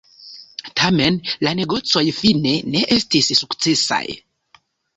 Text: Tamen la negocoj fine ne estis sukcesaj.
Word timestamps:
Tamen 0.79 1.19
la 1.47 1.53
negocoj 1.59 2.03
fine 2.21 2.55
ne 2.77 2.83
estis 2.99 3.31
sukcesaj. 3.43 4.05